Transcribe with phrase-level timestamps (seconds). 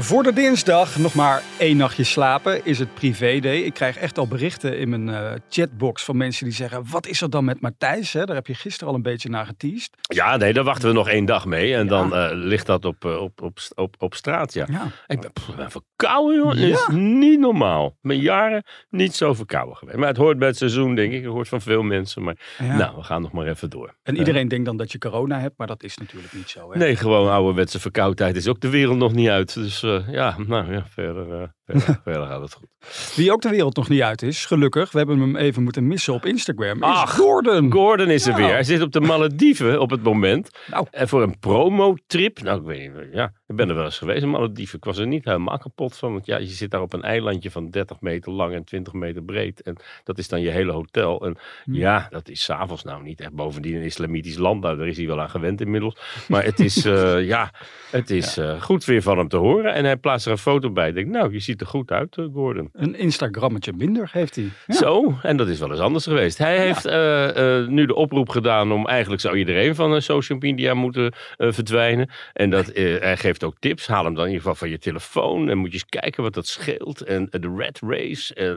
[0.00, 3.56] Voor de dinsdag nog maar één nachtje slapen is het privé-day.
[3.58, 6.84] Ik krijg echt al berichten in mijn eh, chatbox van mensen die zeggen...
[6.90, 8.12] wat is er dan met Matthijs?
[8.12, 8.24] Hè?
[8.24, 9.90] Daar heb je gisteren al een beetje naar geteased.
[10.00, 11.74] Ja, nee, daar wachten we nog één dag mee.
[11.74, 14.66] En dan uh, ligt dat op, uh, op, op, op, op straat, ja.
[14.70, 14.86] Ja.
[15.06, 16.70] Ik ben, pff, ik ben verkouden, joh.
[16.70, 17.96] Dat is niet normaal.
[18.00, 19.98] Ben jaren niet zo verkouden geweest.
[19.98, 21.22] Maar het hoort bij het seizoen, denk ik.
[21.22, 22.22] Het hoort van veel mensen.
[22.22, 22.76] Maar Ja.
[22.76, 23.94] nou, we gaan nog maar even door.
[24.02, 26.72] En iedereen denkt dan dat je corona hebt, maar dat is natuurlijk niet zo.
[26.72, 26.78] Hè?
[26.78, 29.54] Nee, gewoon ouderwetse verkoudheid is ook de wereld nog niet uit.
[29.54, 32.68] Dus eh, ja, nou ja, verder, eh, verder, verder gaat het goed.
[33.16, 34.92] Wie ook de wereld nog niet uit is, gelukkig.
[34.92, 36.82] We hebben hem even moeten missen op Instagram.
[36.82, 37.72] Ach, Gordon.
[37.72, 38.48] Gordon is er weer.
[38.52, 40.50] Hij zit op de Malediven op het moment.
[40.70, 40.86] Nou.
[40.90, 42.42] En voor een promotrip.
[42.42, 43.08] Nou, ik weet niet.
[43.12, 44.78] Ja, ik ben er wel eens geweest in Malediven.
[44.78, 46.12] Ik was er niet helemaal kapot van.
[46.12, 49.22] Want ja, je zit daar op een eilandje van 30 meter lang en 20 meter
[49.22, 49.62] breed.
[49.62, 51.24] En dat is dan je hele hotel.
[51.26, 51.74] En Hm.
[51.74, 54.62] ja, dat is s'avonds nou niet echt bovendien een islamitisch land.
[54.62, 55.96] Nou, daar is hij wel aan gewend inmiddels.
[56.28, 57.52] Maar het is, eh, ja,
[57.90, 59.74] het is eh, goed weer van hem te horen.
[59.74, 60.88] En hij plaatst er een foto bij.
[60.88, 62.68] Ik denk, nou, je ziet er goed uit, eh, Gordon.
[62.72, 64.48] Een Instagrammetje minder heeft hij.
[64.66, 64.74] Ja.
[64.74, 66.38] Zo, en dat is wel eens anders geweest.
[66.38, 70.74] Hij heeft eh, eh, nu de oproep gedaan om eigenlijk zou iedereen van social media
[70.74, 72.10] moeten verdwijnen.
[72.32, 73.86] En dat, hij geeft ook tips.
[73.86, 75.48] Haal hem dan in ieder geval van je telefoon.
[75.48, 77.00] En moet je eens kijken wat dat scheelt.
[77.00, 78.34] En de red race.
[78.34, 78.54] En,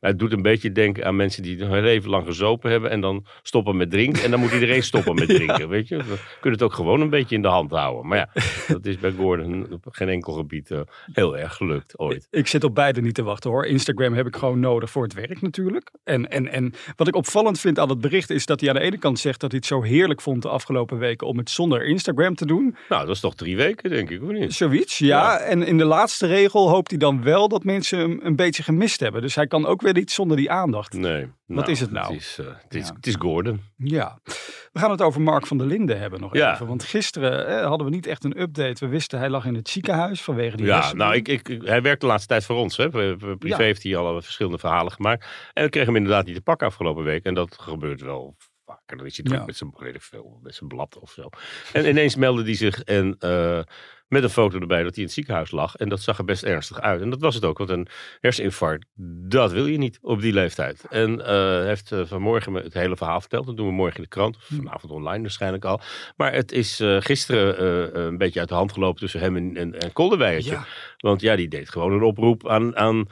[0.00, 2.90] maar het doet een beetje denken aan mensen die hun leven lang gezopen hebben.
[2.90, 4.22] En dan stoppen met drinken.
[4.22, 5.68] En dan moet iedereen stoppen met drinken.
[5.68, 5.96] Weet je?
[5.96, 8.06] We kunnen het ook gewoon een beetje in de hand houden.
[8.06, 8.28] Maar ja,
[8.68, 10.70] dat is bij Gordon op geen enkel gebied
[11.12, 12.28] heel erg gelukt ooit.
[12.30, 13.66] Ik zit op beide niet te wachten hoor.
[13.66, 15.90] Instagram heb ik gewoon nodig voor het werk natuurlijk.
[16.04, 18.80] En, en, en wat ik opvallend vind aan het bericht is dat hij aan de
[18.80, 21.84] ene kant zegt dat hij het zo heerlijk vond de afgelopen weken om het zonder
[21.84, 22.76] Instagram te doen.
[22.88, 24.52] Nou, dat is toch drie weken, denk ik, of niet?
[24.54, 25.38] Zoiets, ja.
[25.38, 29.00] En in de laatste regel hoopt hij dan wel dat mensen hem een beetje gemist
[29.00, 29.22] hebben.
[29.22, 30.92] Dus hij kan ook weer niet zonder die aandacht.
[30.92, 31.26] Nee.
[31.46, 32.12] nou, is het nou?
[32.12, 32.94] Het is, eh, het is, Ja.
[32.94, 33.60] het is Gordon.
[33.76, 34.18] Ja.
[34.72, 36.52] We gaan het over Mark van der Linden hebben nog Ja.
[36.54, 36.66] even.
[36.66, 38.84] Want gisteren eh, hadden we niet echt een update.
[38.84, 42.00] We wisten hij lag in het ziekenhuis vanwege die Ja, nou, ik, ik, hij werkt
[42.00, 42.76] de laatste tijd voor ons.
[42.76, 42.88] Hè.
[42.90, 43.56] Privé Ja.
[43.56, 45.26] heeft hij al verschillende verhalen gemaakt.
[45.52, 47.24] En we kregen hem inderdaad niet te pakken afgelopen week.
[47.24, 48.96] En dat gebeurt wel vaker.
[48.96, 49.52] Dan is hij druk Ja.
[49.52, 49.72] zijn,
[50.42, 51.28] met zijn blad of zo.
[51.72, 53.60] En ineens meldde hij zich en, eh,
[54.10, 55.76] met een foto erbij dat hij in het ziekenhuis lag.
[55.76, 57.00] En dat zag er best ernstig uit.
[57.00, 57.58] En dat was het ook.
[57.58, 57.86] Want een
[58.20, 58.86] herseninfarct,
[59.28, 60.84] dat wil je niet op die leeftijd.
[60.90, 63.46] En eh, heeft eh, vanmorgen me het hele verhaal verteld.
[63.46, 64.36] Dat doen we morgen in de krant.
[64.36, 65.80] Of vanavond online waarschijnlijk al.
[66.16, 69.78] Maar het is eh, gisteren een beetje uit de hand gelopen tussen hem en, en,
[69.78, 70.42] en.
[70.44, 70.64] Ja.
[70.96, 73.06] Want ja, die deed gewoon een oproep aan, aan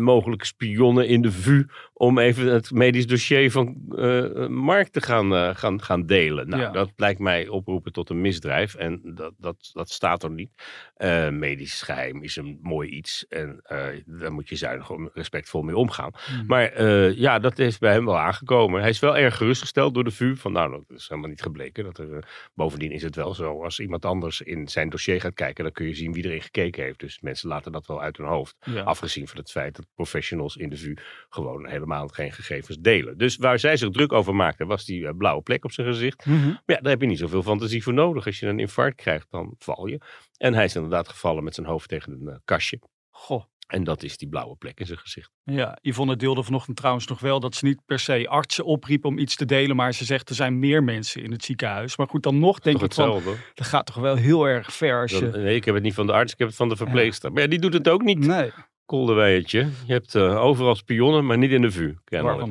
[0.00, 1.66] mogelijke spionnen in de VU.
[1.92, 6.48] Om even het medisch dossier van eh, Mark te gaan, gaan, gaan delen.
[6.48, 6.70] Nou, Ja.
[6.70, 8.74] dat lijkt mij oproepen tot een misdrijf.
[8.74, 10.50] En dat, dat, dat staat er niet.
[10.94, 13.26] Eh, medisch geheim is een mooi iets.
[13.28, 16.10] En eh, daar moet je zuinig en respectvol mee omgaan.
[16.26, 16.46] Hmm.
[16.46, 18.80] Maar eh, ja, dat is bij hem wel aangekomen.
[18.80, 20.36] Hij is wel erg gerustgesteld door de VU.
[20.36, 21.84] Van nou, dat is helemaal niet gebleken.
[21.84, 23.62] Dat er, bovendien is het wel zo.
[23.62, 25.64] Als iemand anders in zijn dossier gaat kijken.
[25.64, 27.00] Dan kun je zien wie erin gekeken heeft.
[27.00, 28.56] Dus mensen laten dat wel uit hun hoofd.
[28.64, 28.82] Ja.
[28.82, 30.96] Afgezien van het feit dat professionals in de VU
[31.28, 33.18] gewoon helemaal geen gegevens delen.
[33.18, 36.26] Dus waar zij zich druk over maakten, was die blauwe plek op zijn gezicht.
[36.26, 36.46] Mhm.
[36.46, 38.26] Maar ja, daar heb je niet zoveel fantasie voor nodig.
[38.26, 39.93] Als je een infarct krijgt, dan val je.
[40.36, 42.78] En hij is inderdaad gevallen met zijn hoofd tegen een eh, kastje.
[43.10, 43.44] Goh.
[43.66, 45.30] En dat is die blauwe plek in zijn gezicht.
[45.42, 49.18] Ja, Yvonne deelde vanochtend trouwens nog wel dat ze niet per se artsen opriep om
[49.18, 51.96] iets te delen, maar ze zegt er zijn meer mensen in het ziekenhuis.
[51.96, 53.22] Maar goed, dan nog denk ik van,
[53.54, 55.26] dat gaat toch wel heel erg ver als je...
[55.26, 57.32] nee, ik heb het niet van de arts, ik heb het van de verpleegster.
[57.32, 58.18] Maar ja, die doet het ook niet.
[58.18, 58.50] Nee,
[58.86, 59.68] Kolderweiertje.
[59.86, 61.94] Je hebt eh, overal spionnen, maar niet in de VU.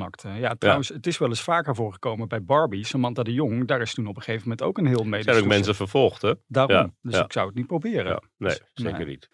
[0.02, 0.28] acte.
[0.28, 2.86] Ja, trouwens, het is wel eens vaker voorgekomen bij Barbie.
[2.86, 5.26] Samantha de Jong, daar is toen op een gegeven moment ook een heel medisch...
[5.26, 6.32] Er zijn ook mensen vervolgd, hè?
[6.46, 7.24] Daarom, Ja, dus ja.
[7.24, 8.22] ik zou het niet proberen.
[8.36, 9.06] Nee, Dus, zeker nee.
[9.06, 9.28] niet.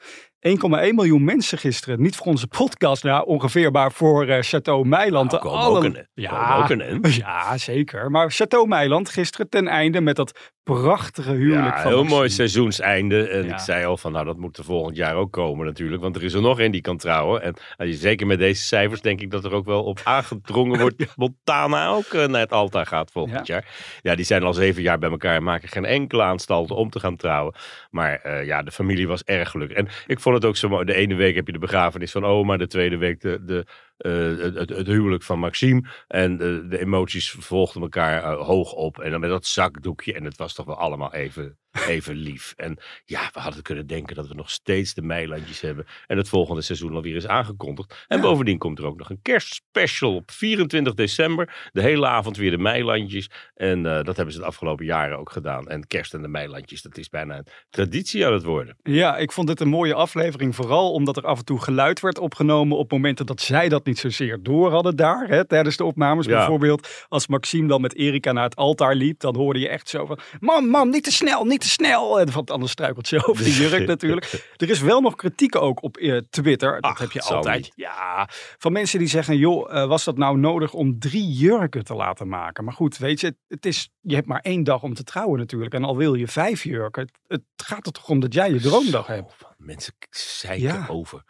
[0.49, 2.03] 1,1 miljoen mensen gisteren.
[2.03, 5.31] Niet voor onze podcast, nou ongeveer, maar voor eh, Chateau Meiland.
[5.33, 8.11] Nou, ook een- ja, ook een ja, zeker.
[8.11, 13.29] Maar Chateau Meiland gisteren ten einde met dat prachtige huwelijk Ja, van heel mooi seizoenseinde.
[13.29, 13.53] En Ja.
[13.53, 16.03] ik zei al van, nou, dat moet er volgend jaar ook komen natuurlijk.
[16.03, 17.43] Want er is er nog één die kan trouwen.
[17.43, 17.55] En
[17.89, 21.05] je, zeker met deze cijfers denk ik dat er ook wel op aangedrongen wordt.
[21.17, 23.65] Montana ook eh, naar het altaar gaat volgend jaar.
[24.03, 27.01] Ja, die zijn al zeven jaar bij elkaar en maken geen enkele aanstalten om te
[27.01, 27.55] gaan trouwen.
[27.91, 29.77] Maar eh, ja, de familie was erg gelukkig.
[29.77, 30.85] En ik vond het ook zo.
[30.85, 32.57] De ene week heb je de begrafenis van oma.
[32.57, 33.67] De tweede week de, de,
[34.01, 35.89] eh, het, huwelijk van Maxime.
[36.09, 38.99] En de, de emoties volgden elkaar eh, hoog op.
[38.99, 40.15] En dan met dat zakdoekje.
[40.15, 41.59] En het was toch wel allemaal even
[41.89, 42.55] even lief.
[42.57, 45.87] En ja, we hadden kunnen denken dat we nog steeds de meilandjes hebben.
[46.07, 48.05] En het volgende seizoen alweer is aangekondigd.
[48.09, 48.23] En Ja.
[48.23, 51.69] bovendien komt er ook nog een kerstspecial op 24 december.
[51.73, 53.31] De hele avond weer de meilandjes.
[53.55, 55.69] En eh, dat hebben ze de afgelopen jaren ook gedaan.
[55.69, 58.77] En kerst en de meilandjes, dat is bijna een traditie aan het worden.
[58.83, 60.55] Ja, ik vond dit een mooie aflevering.
[60.55, 63.90] Vooral omdat er af en toe geluid werd opgenomen op momenten dat zij dat niet
[63.99, 65.29] zozeer door hadden daar.
[65.29, 66.37] Hè, tijdens de opnames Ja.
[66.37, 66.89] bijvoorbeeld.
[67.09, 70.19] Als Maxime dan met Erika naar het altaar liep, dan hoorde je echt zo van...
[70.41, 72.21] Mam, mam, niet te snel, niet te snel.
[72.21, 74.53] En want anders struikelt ze over de jurk natuurlijk.
[74.57, 76.73] Er is wel nog kritiek ook op eh, Twitter.
[76.81, 77.63] Dat Ach, heb je het altijd.
[77.63, 77.73] niet.
[77.75, 78.29] Ja,
[78.59, 82.29] van mensen die zeggen, joh, eh, was dat nou nodig om drie jurken te laten
[82.29, 82.65] maken?
[82.65, 85.39] Maar goed, weet je, het, het is, je hebt maar één dag om te trouwen
[85.39, 85.75] natuurlijk.
[85.75, 88.61] En al wil je vijf jurken, het, het gaat er toch om dat jij je
[88.61, 89.35] droomdag hebt.
[89.57, 90.87] Mensen zeiken Ja.
[90.89, 91.23] over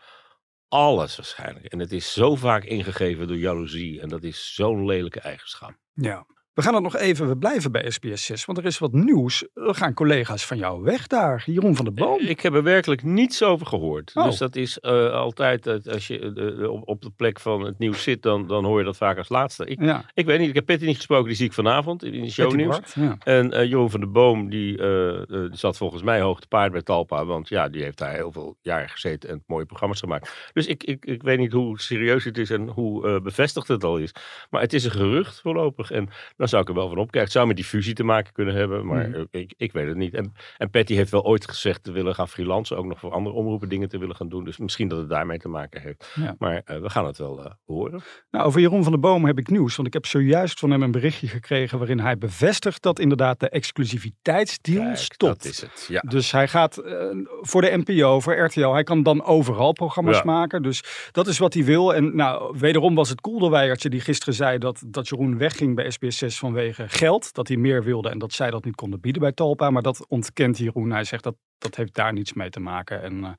[0.70, 1.66] alles waarschijnlijk.
[1.66, 4.00] En het is zo vaak ingegeven door jaloezie.
[4.00, 5.74] En dat is zo'n lelijke eigenschap.
[5.94, 6.26] Ja.
[6.60, 9.46] We gaan het nog even, we blijven bij SBS 6, want er is wat nieuws.
[9.54, 11.42] Er gaan collega's van jou weg daar.
[11.46, 12.20] Jeroen van der Boom.
[12.20, 14.10] Ik heb er werkelijk niets over gehoord.
[14.14, 14.24] Oh.
[14.24, 16.18] Dus dat is eh, altijd, eh, als je
[16.60, 19.18] eh, op, op de plek van het nieuws zit, dan, dan hoor je dat vaak
[19.18, 19.66] als laatste.
[19.66, 22.22] Ik, Ja, ik weet niet, ik heb Patty niet gesproken, die zie ik vanavond in
[22.22, 22.78] de shownieuws.
[22.94, 23.16] Ja.
[23.18, 27.24] En Jeroen van der Boom, die, die zat volgens mij hoog te paard bij Talpa.
[27.24, 30.50] Want ja, die heeft daar heel veel jaren gezeten en mooie programma's gemaakt.
[30.52, 33.96] Dus ik, ik, ik weet niet hoe serieus het is en hoe bevestigd het al
[33.96, 34.12] is.
[34.50, 35.90] Maar het is een gerucht voorlopig.
[35.90, 37.20] En dan zou ik er wel van opkijken.
[37.20, 39.96] Het zou met die fusie te maken kunnen hebben, maar eh, ik, ik weet het
[39.96, 40.14] niet.
[40.14, 42.76] En, en Patty heeft wel ooit gezegd te willen gaan freelancen.
[42.76, 44.44] Ook nog voor andere omroepen dingen te willen gaan doen.
[44.44, 46.12] Dus misschien dat het daarmee te maken heeft.
[46.14, 46.34] Ja.
[46.38, 48.00] Maar eh, we gaan het wel eh, horen.
[48.30, 49.76] Nou, over Jeroen van der Boom heb ik nieuws.
[49.76, 53.48] Want ik heb zojuist van hem een berichtje gekregen waarin hij bevestigt dat inderdaad de
[53.48, 55.42] exclusiviteitsdeal Kijk, stopt.
[55.42, 56.00] Dat is het, ja.
[56.08, 56.94] Dus hij gaat eh,
[57.40, 58.68] voor de NPO, voor RTL.
[58.72, 60.22] Hij kan dan overal programma's Ja.
[60.24, 60.62] maken.
[60.62, 61.94] Dus dat is wat hij wil.
[61.94, 65.84] En nou, wederom was het Koelderweijertje die gisteren zei dat, dat Jeroen wegging bij
[66.30, 67.34] SBS6 vanwege geld.
[67.34, 69.70] Dat hij meer wilde en dat zij dat niet konden bieden bij Talpa.
[69.70, 70.90] Maar dat ontkent Jeroen.
[70.90, 73.02] Hij zegt dat dat heeft daar niets mee te maken.
[73.02, 73.30] En eh,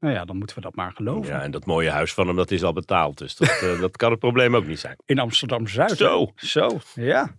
[0.00, 1.32] nou ja, dan moeten we dat maar geloven.
[1.32, 3.18] Ja, en dat mooie huis van hem, dat is al betaald.
[3.18, 4.96] Dus dat, eh, dat kan het probleem ook niet zijn.
[5.04, 5.96] In Amsterdam-Zuid.
[5.96, 6.32] Zo.
[6.36, 7.34] Zo, ja.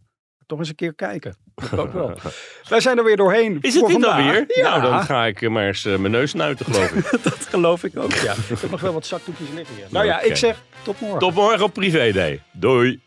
[0.46, 1.38] Toch eens een keer kijken.
[1.56, 2.14] Dat ook wel.
[2.70, 3.58] Wij zijn er weer doorheen.
[3.62, 4.26] Is het dit vandaag.
[4.26, 4.46] alweer?
[4.48, 7.24] Ja, Nou, dan ga ik eh, maar eens mijn neus snuiten, geloof ik.
[7.24, 8.14] dat geloof ik ook.
[8.14, 8.34] Ja.
[8.50, 9.86] Ik heb nog wel wat zakdoekjes liggen hier.
[9.90, 11.20] Nou ja, ik zeg tot morgen.
[11.20, 12.42] Tot morgen op Privé Day.
[12.52, 13.02] Doei.